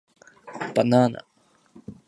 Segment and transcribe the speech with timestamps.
[0.73, 1.21] Banana